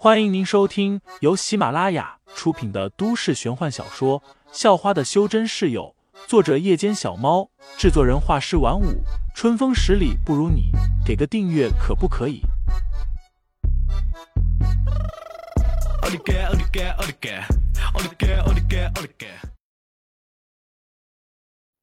[0.00, 4.20] 欢迎您收听由喜马拉雅出品的都市玄幻小说
[4.52, 5.92] 《校花的修真室友》，
[6.28, 9.02] 作者：夜间小猫，制作人：画师晚舞，
[9.34, 10.70] 春风十里不如你，
[11.04, 12.42] 给个订阅可不可以？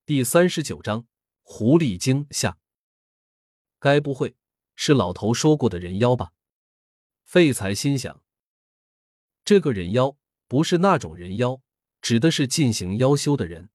[0.05, 1.03] 第三十九章：
[1.43, 2.55] 狐狸精下。
[3.77, 4.37] 该不会
[4.73, 6.31] 是老头说过的人妖吧？
[7.25, 8.23] 废材心想：
[9.43, 10.15] 这个人妖
[10.47, 11.59] 不是那种人妖，
[11.99, 13.71] 指的是进行妖修的人。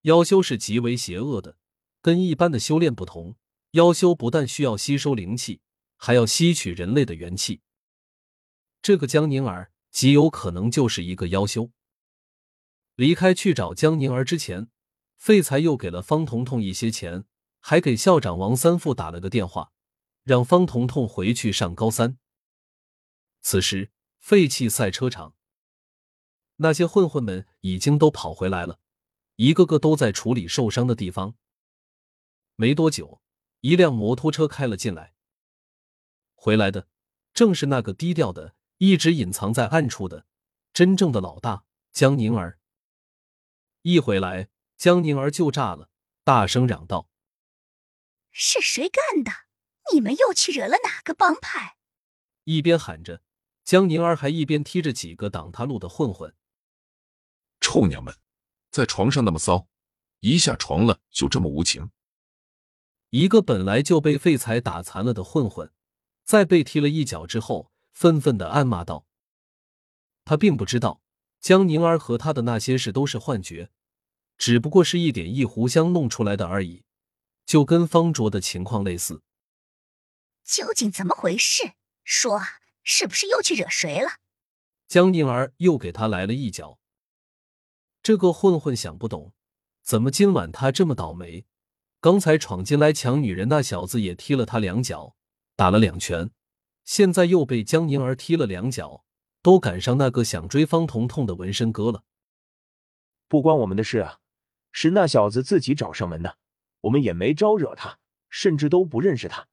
[0.00, 1.58] 妖修是极为邪恶的，
[2.00, 3.36] 跟一般的修炼不同。
[3.72, 5.60] 妖修不但需要吸收灵气，
[5.96, 7.60] 还要吸取人类的元气。
[8.80, 11.70] 这个江宁儿极有可能就是一个妖修。
[12.96, 14.68] 离开去找江宁儿之前，
[15.16, 17.24] 废材又给了方彤彤一些钱，
[17.60, 19.70] 还给校长王三富打了个电话，
[20.24, 22.18] 让方彤彤回去上高三。
[23.42, 25.34] 此时，废弃赛车场，
[26.56, 28.78] 那些混混们已经都跑回来了，
[29.34, 31.34] 一个个都在处理受伤的地方。
[32.54, 33.20] 没多久，
[33.60, 35.14] 一辆摩托车开了进来，
[36.34, 36.86] 回来的
[37.34, 40.24] 正是那个低调的、一直隐藏在暗处的
[40.72, 42.60] 真正的老大江宁儿。
[43.82, 45.90] 一回来，江宁儿就炸了，
[46.22, 47.10] 大声嚷道
[48.30, 49.32] ：“是谁干的？
[49.92, 51.76] 你们又去惹了哪个帮派？”
[52.44, 53.20] 一边喊着。
[53.64, 56.34] 江宁儿还一边踢着几个挡他路的混混，
[57.60, 58.14] 臭娘们，
[58.70, 59.68] 在床上那么骚，
[60.20, 61.90] 一下床了就这么无情。
[63.10, 65.72] 一个本来就被废材打残了的混混，
[66.24, 69.06] 在被踢了一脚之后，愤愤的暗骂道
[70.24, 71.02] ：“他并不知道
[71.40, 73.70] 江宁儿和他的那些事都是幻觉，
[74.38, 76.84] 只不过是一点一壶香弄出来的而已，
[77.44, 79.22] 就跟方卓的情况类似。
[80.42, 81.74] 究竟怎么回事？
[82.02, 84.08] 说啊！”是不是又去惹谁了？
[84.88, 86.78] 江宁儿又给他来了一脚。
[88.02, 89.32] 这个混混想不懂，
[89.82, 91.46] 怎么今晚他这么倒霉？
[92.00, 95.14] 刚才闯进来抢女人那小子也踢了他两脚，
[95.54, 96.30] 打了两拳，
[96.84, 99.04] 现在又被江宁儿踢了两脚，
[99.40, 102.02] 都赶上那个想追方彤彤的纹身哥了。
[103.28, 104.18] 不关我们的事啊，
[104.72, 106.36] 是那小子自己找上门的，
[106.80, 109.46] 我们也没招惹他，甚至都不认识他。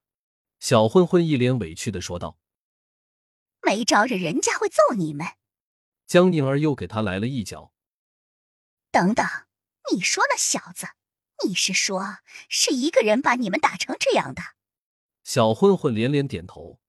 [0.60, 2.40] 小混混一脸委屈的说道。
[3.70, 5.28] 没招惹人家会揍你们。
[6.08, 7.72] 江宁儿又给他来了一脚。
[8.90, 9.24] 等等，
[9.94, 10.88] 你说那小子，
[11.46, 14.42] 你是说是一个人把你们打成这样的？
[15.24, 16.80] 小混混连连点头，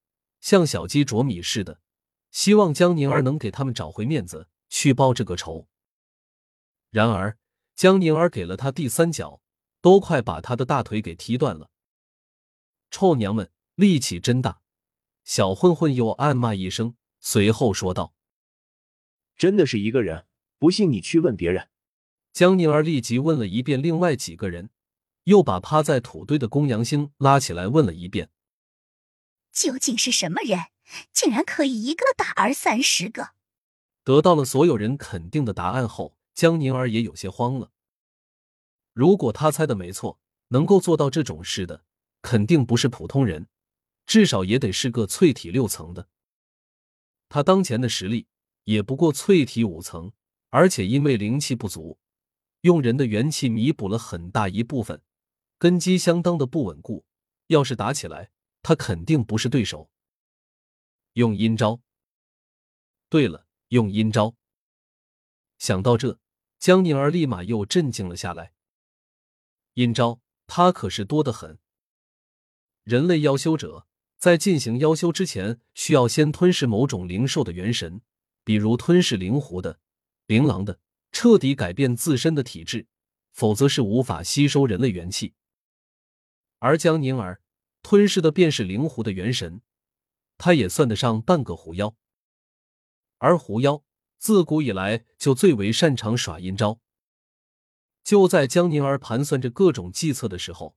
[0.40, 1.82] 像小鸡啄米似的，
[2.30, 5.68] 希望江宁儿能给他们找回面子，去报这个仇。
[6.88, 7.36] 然而，
[7.76, 9.42] 江宁儿给了他第三脚，
[9.82, 11.70] 都快把他的大腿给踢断了。
[12.90, 14.59] 臭娘们，力气真大！
[15.30, 18.14] 小混混又暗骂一声，随后说道
[19.38, 20.26] ：“真的是一个人，
[20.58, 21.68] 不信你去问别人。”
[22.34, 24.70] 江宁儿立即问了一遍另外几个人，
[25.22, 28.30] 又把趴在土堆的公羊星拉起来问了一遍
[29.54, 30.58] ：“究竟是什么人，
[31.12, 33.34] 竟然可以一个打二三十个？”
[34.02, 37.70] 得到了所有人肯定的答案后，江宁儿也有些慌了。
[38.92, 41.84] 如果他猜的没错，能够做到这种事的，
[42.20, 43.46] 肯定不是普通人。
[44.10, 46.08] 至少也得是个淬体六层的。
[47.28, 48.26] 他当前的实力
[48.64, 50.10] 也不过淬体五层，
[50.48, 51.96] 而且因为灵气不足，
[52.62, 55.00] 用人的元气弥补了很大一部分，
[55.58, 57.06] 根基相当的不稳固。
[57.46, 58.32] 要是打起来，
[58.62, 59.88] 他肯定不是对手。
[61.12, 61.80] 用阴招。
[63.08, 64.34] 对了，用阴招。
[65.58, 66.18] 想到这，
[66.58, 68.54] 江宁儿立马又镇静了下来。
[69.74, 71.60] 阴招，他可是多得很。
[72.82, 73.86] 人类妖修者。
[74.20, 78.02] 在进行妖修之前，需要先吞噬某种灵兽的元神，
[78.44, 79.80] 比如吞噬灵狐的、
[80.26, 80.78] 灵狼的，
[81.10, 82.86] 彻底改变自身的体质，
[83.32, 85.32] 否则是无法吸收人类元气。
[86.58, 87.40] 而江宁儿
[87.82, 89.62] 吞噬的便是灵狐的元神，
[90.36, 91.96] 他也算得上半个狐妖。
[93.16, 93.82] 而狐妖
[94.18, 96.78] 自古以来就最为擅长耍阴招。
[98.04, 100.76] 就在江宁儿盘算着各种计策的时候。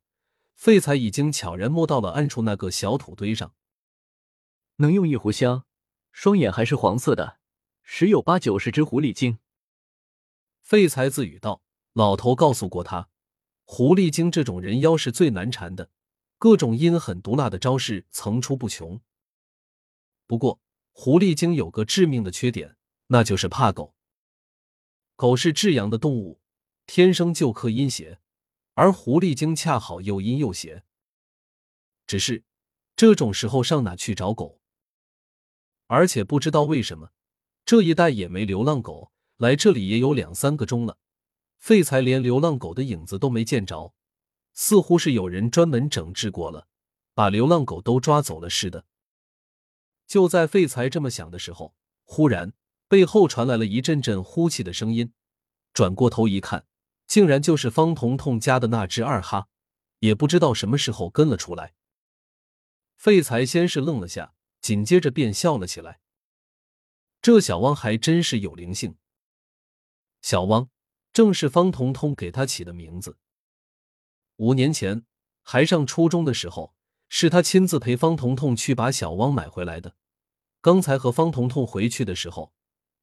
[0.56, 3.54] 废材已经悄然摸到了暗处那个小土堆上，
[4.78, 5.66] 能用一壶香，
[6.12, 7.40] 双眼还是黄色的，
[7.82, 9.40] 十有八九是只狐狸精。
[10.62, 11.62] 废材自语道
[11.92, 13.10] ：“老头告诉过他，
[13.66, 15.90] 狐狸精这种人妖是最难缠的，
[16.38, 19.02] 各种阴狠毒辣的招式层出不穷。
[20.26, 20.62] 不过，
[20.94, 22.78] 狐狸精有个致命的缺点，
[23.08, 23.94] 那就是怕狗。
[25.18, 26.40] 狗是至阳的动物，
[26.86, 28.22] 天生就克阴邪。”
[28.75, 30.84] 而狐狸精恰好又阴又邪，
[32.08, 32.44] 只是
[32.96, 34.60] 这种时候上哪去找狗？
[35.88, 37.12] 而且不知道为什么，
[37.66, 40.98] 这一带也没流浪狗，来这里也有两三个钟了，
[41.58, 43.94] 废材连流浪狗的影子都没见着，
[44.54, 46.68] 似乎是有人专门整治过了，
[47.14, 48.86] 把流浪狗都抓走了似的。
[50.08, 52.54] 就在废材这么想的时候，忽然
[52.88, 55.14] 背后传来了一阵阵呼气的声音，
[55.74, 56.66] 转过头一看，
[57.13, 59.48] 竟然就是方彤彤家的那只二哈，
[60.00, 61.75] 也不知道什么时候跟了出来。
[62.95, 66.00] 废材先是愣了下，紧接着便笑了起来。
[67.21, 68.95] 这小汪还真是有灵性。
[70.24, 70.71] 小汪
[71.12, 73.19] 正是方彤彤给他起的名字。
[74.38, 75.06] 五年前
[75.44, 76.74] 还上初中的时候，
[77.09, 79.95] 是他亲自陪方彤彤去把小汪买回来的。
[80.62, 82.56] 刚才和方彤彤回去的时候，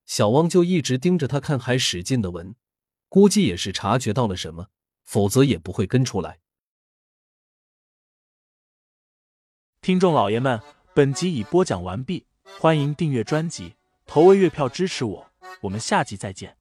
[0.04, 2.56] 小汪就一直盯着他看，还使劲的闻，
[3.10, 4.68] 估计也是察觉到了什么，
[5.02, 6.38] 否则也不会跟出来。
[9.82, 10.62] 听众老爷们，
[10.94, 13.74] 本集已播讲完毕，欢迎订阅专辑，
[14.06, 16.59] 投喂月票支持我，我们下集再见。